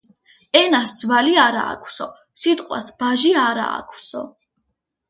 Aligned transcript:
ენას 0.61 0.93
ძვალი 1.01 1.35
არა 1.43 1.67
აქვსო, 1.75 2.09
სიტყვას 2.45 2.91
ბაჟი 3.03 3.39
არა 3.47 3.71
აქვსო 3.79 4.27